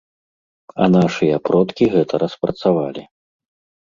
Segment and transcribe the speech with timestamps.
[0.85, 3.03] А нашыя продкі гэта распрацавалі.